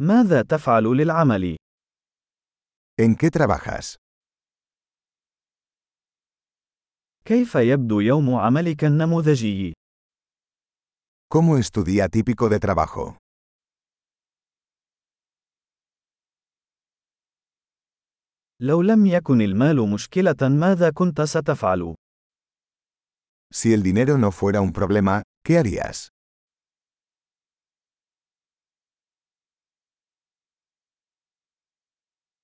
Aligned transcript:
ماذا 0.00 0.42
تفعل 0.42 0.84
للعمل؟ 0.84 1.56
¿En 3.00 3.14
qué 3.16 3.30
trabajas? 3.30 3.96
كيف 7.24 7.54
يبدو 7.54 8.00
يوم 8.00 8.34
عملك 8.34 8.84
النموذجي؟ 8.84 9.72
¿Cómo 11.34 11.58
es 11.58 11.70
tu 11.70 11.84
día 11.84 12.08
típico 12.08 12.48
de 12.48 12.58
trabajo? 12.58 13.16
لو 18.60 18.82
لم 18.82 19.06
يكن 19.06 19.40
المال 19.40 19.90
مشكلة 19.90 20.48
ماذا 20.48 20.90
كنت 20.90 21.20
ستفعل؟ 21.20 21.94
Si 23.54 23.72
el 23.72 23.82
dinero 23.82 24.18
no 24.18 24.30
fuera 24.30 24.60
un 24.60 24.72
problema, 24.72 25.22
¿qué 25.46 25.58
harías? 25.58 26.08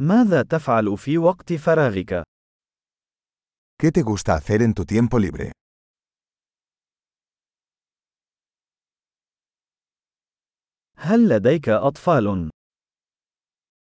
ماذا 0.00 0.42
تفعل 0.42 0.98
في 0.98 1.18
وقت 1.18 1.52
فراغك؟ 1.52 2.22
¿Qué 3.82 3.90
te 3.92 4.02
gusta 4.02 4.34
hacer 4.34 4.62
en 4.62 4.74
tu 4.74 4.84
tiempo 4.84 5.18
libre? 5.18 5.52
هل 10.96 11.28
لديك 11.28 11.68
أطفال؟ 11.68 12.50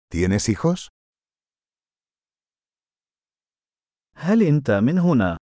¿Tienes 0.10 0.50
hijos? 0.50 0.88
هل 4.16 4.44
أنت 4.44 4.72
من 4.72 5.00
هنا؟ 5.00 5.38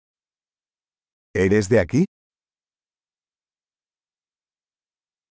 ¿Eres 1.38 1.69
de 1.69 1.80
aquí? 1.80 2.05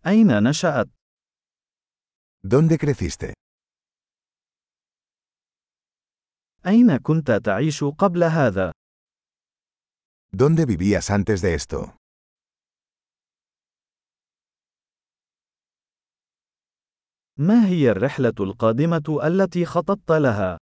أين 0.06 0.42
نشأت؟ 0.42 0.88
¿Dónde 2.44 2.78
creciste? 2.78 3.41
أين 6.66 6.96
كنت 6.96 7.30
تعيش 7.30 7.84
قبل 7.84 8.24
هذا؟ 8.24 8.72
¿Dónde 10.36 10.64
vivías 10.66 11.10
antes 11.10 11.42
de 11.42 11.54
esto? 11.54 11.96
ما 17.38 17.66
هي 17.66 17.90
الرحلة 17.90 18.34
القادمة 18.40 19.18
التي 19.24 19.64
خططت 19.64 20.10
لها؟ 20.12 20.58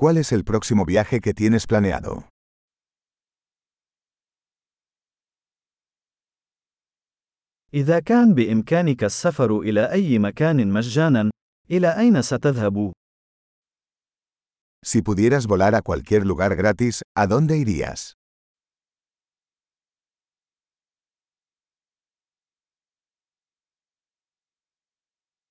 ¿Cuál 0.00 0.16
es 0.18 0.32
el 0.32 0.44
próximo 0.44 0.84
viaje 0.84 1.20
que 1.20 1.32
tienes 1.34 1.66
planeado? 1.66 2.28
إذا 7.74 8.00
كان 8.00 8.34
بإمكانك 8.34 9.04
السفر 9.04 9.58
إلى 9.60 9.92
أي 9.92 10.18
مكان 10.18 10.72
مجانا، 10.72 11.30
إلى 11.70 11.98
أين 11.98 12.22
ستذهب؟ 12.22 12.92
Si 14.83 15.03
pudieras 15.03 15.45
volar 15.45 15.75
a 15.75 15.81
cualquier 15.81 16.25
lugar 16.25 16.55
gratis, 16.55 17.03
¿a 17.15 17.27
dónde 17.27 17.57
irías? 17.57 18.15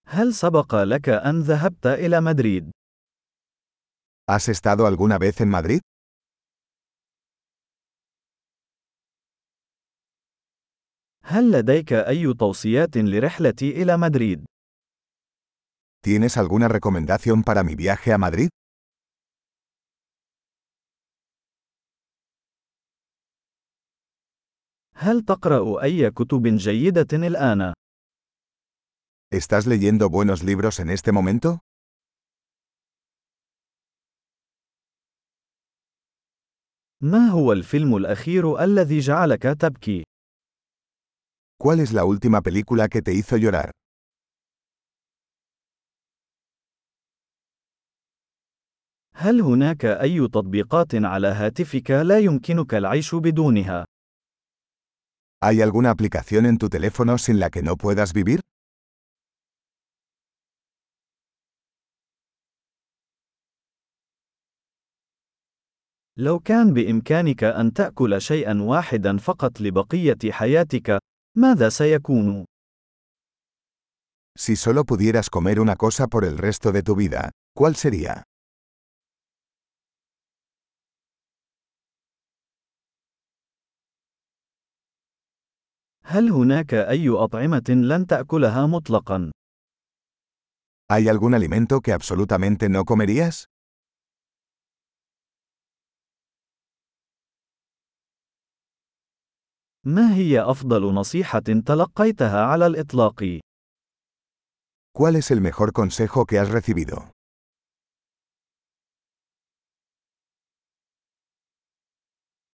هل 0.07 0.35
سبق 0.35 0.75
لك 0.75 1.09
أن 1.09 1.41
ذهبت 1.41 1.87
إلى 1.87 2.21
مدريد؟ 2.21 2.71
¿Has 4.31 4.49
estado 4.49 4.87
alguna 4.87 5.19
vez 5.19 5.41
en 5.41 5.49
Madrid? 5.49 5.81
هل 11.25 11.53
لديك 11.53 11.93
أي 11.93 12.35
توصيات 12.35 12.97
لرحلتي 12.97 13.83
إلى 13.83 13.97
مدريد؟ 13.97 14.45
¿Tienes 16.03 16.37
alguna 16.37 16.67
recomendación 16.69 17.45
para 17.45 17.63
mi 17.63 17.75
viaje 17.77 18.13
a 18.13 18.19
Madrid? 18.19 18.49
هل 24.98 25.22
تقرأ 25.22 25.84
أي 25.84 26.12
كتب 26.12 26.48
جيدة 26.48 27.08
الآن؟ 27.14 27.74
¿Estás 29.34 29.66
leyendo 29.68 30.10
buenos 30.10 30.44
libros 30.44 30.80
en 30.80 30.90
este 30.90 31.12
momento? 31.12 31.60
ما 37.02 37.28
هو 37.28 37.52
الفيلم 37.54 37.96
الأخير 37.96 38.64
الذي 38.64 39.00
جعلك 39.00 39.44
تبكي؟ 39.44 40.04
¿Cuál 41.64 41.80
es 41.80 41.94
la 41.94 42.06
última 42.06 42.42
película 42.42 42.88
que 42.88 43.02
te 43.02 43.14
hizo 43.14 43.38
llorar? 43.38 43.72
هل 49.16 49.42
هناك 49.42 49.86
أي 49.86 50.28
تطبيقات 50.28 50.96
على 50.96 51.28
هاتفك 51.28 51.92
لا 51.92 52.20
يمكنك 52.20 52.74
العيش 52.74 53.16
بدونها؟ 53.16 53.86
¿Hay 55.45 55.63
alguna 55.63 55.91
aplicación 55.91 56.45
en 56.47 56.59
tu 56.59 56.69
teléfono 56.69 57.17
sin 57.17 57.41
la 57.41 57.51
que 57.51 57.63
no 57.63 57.77
puedas 57.77 58.13
vivir? 58.13 58.41
لو 66.17 66.39
كان 66.41 66.73
بإمكانك 66.75 67.45
أن 67.45 67.73
تأكل 67.73 68.21
شيئا 68.21 68.63
واحدا 68.63 69.17
فقط 69.17 69.61
لبقية 69.61 70.33
حياتك، 70.33 70.99
ماذا 71.37 71.69
سيكون؟ 71.69 72.45
Si 74.39 74.57
solo 74.57 74.85
pudieras 74.85 75.29
comer 75.31 75.61
una 75.61 75.77
cosa 75.77 76.07
por 76.07 76.25
el 76.25 76.39
resto 76.39 76.73
de 76.73 76.83
tu 76.83 76.95
vida, 76.95 77.31
¿cuál 77.55 77.77
sería? 77.77 78.23
هل 86.08 86.32
هناك 86.32 86.74
أي 86.74 87.10
أطعمة 87.10 87.64
لن 87.70 88.08
تأكلها 88.08 88.66
مطلقا؟ 88.66 89.32
¿Hay 90.94 91.08
algún 91.10 91.34
alimento 91.34 91.82
que 91.82 91.94
absolutamente 91.94 92.70
no 92.70 92.86
comerías? 92.86 93.46
ما 99.86 100.16
هي 100.16 100.42
أفضل 100.42 100.94
نصيحة 100.94 101.40
تلقيتها 101.66 102.46
على 102.46 102.68
الإطلاق؟ 102.68 103.40
¿Cuál 104.98 105.16
es 105.16 105.32
el 105.32 105.42
mejor 105.42 105.74
consejo 105.74 106.26
que 106.26 106.40
has 106.40 106.50
recibido? 106.50 107.15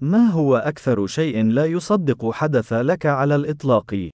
ما 0.04 0.28
هو 0.28 0.56
أكثر 0.56 1.08
شيء 1.08 1.44
لا 1.44 1.66
يصدق 1.66 2.32
حدث 2.32 2.74
لك 2.74 3.06
على 3.06 3.36
الإطلاق؟ 3.36 4.10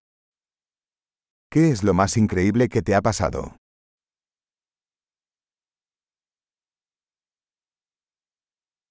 ¿Qué 1.50 1.72
es 1.72 1.84
lo 1.84 1.94
más 1.94 2.18
increíble 2.18 2.68
que 2.68 2.81
te 2.81 2.94
ha 2.94 3.02
pasado? 3.02 3.56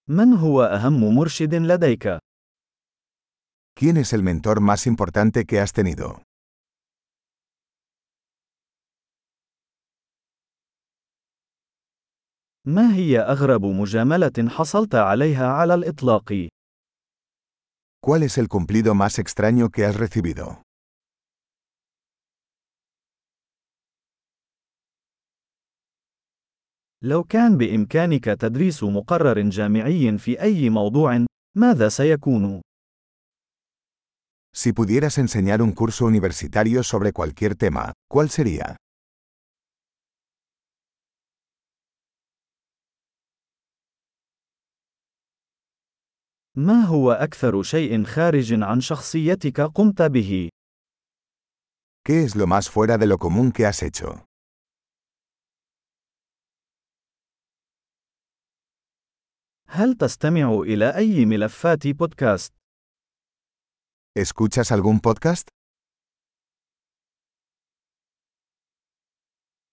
من 0.08 0.32
هو 0.32 0.62
أهم 0.62 1.14
مرشد 1.14 1.54
لديك؟ 1.54 2.18
¿Quién 3.78 3.96
es 3.98 4.12
el 4.14 4.22
mentor 4.22 4.60
más 4.60 4.86
importante 4.86 5.44
que 5.44 5.60
has 5.60 5.72
tenido? 5.72 6.22
ما 12.64 12.94
هي 12.94 13.20
أغرب 13.20 13.64
مجاملة 13.64 14.48
حصلت 14.48 14.94
عليها 14.94 15.46
على 15.46 15.74
الإطلاق؟ 15.74 16.55
¿Cuál 18.05 18.23
es 18.23 18.37
el 18.37 18.47
cumplido 18.47 18.95
más 18.95 19.19
extraño 19.19 19.69
que 19.69 19.85
has 19.85 19.95
recibido? 19.95 20.63
لو 27.03 27.23
كان 27.23 27.57
بإمكانك 27.57 28.25
تدريس 28.25 28.83
مقرر 28.83 29.41
جامعي 29.41 30.17
في 30.17 30.41
أي 30.41 30.69
موضوع، 30.69 31.25
ماذا 31.57 31.89
سيكون؟ 31.89 32.61
Si 34.53 34.73
pudieras 34.73 35.17
enseñar 35.17 35.61
un 35.61 35.71
curso 35.71 36.05
universitario 36.05 36.83
sobre 36.83 37.13
cualquier 37.13 37.55
tema, 37.55 37.93
¿cuál 38.07 38.29
sería? 38.29 38.77
ما 46.56 46.84
هو 46.84 47.12
أكثر 47.12 47.62
شيء 47.62 48.04
خارج 48.04 48.62
عن 48.62 48.80
شخصيتك 48.80 49.60
قمت 49.60 50.02
به؟ 50.02 50.48
¿Qué 52.08 52.24
es 52.24 52.36
lo 52.36 52.46
más 52.46 52.70
fuera 52.70 52.96
de 52.98 53.06
lo 53.06 53.18
común 53.18 53.52
que 53.52 53.66
has 53.66 53.82
hecho? 53.82 54.24
هل 59.68 59.94
تستمع 59.94 60.60
إلى 60.60 60.96
أي 60.96 61.24
ملفات 61.24 61.86
بودكاست؟ 61.88 62.52
¿Escuchas 64.18 64.72
algún 64.72 65.00
podcast? 65.00 65.55